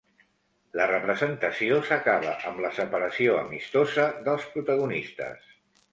[0.79, 5.53] La representació s'acaba amb la separació amistosa dels protagonistes.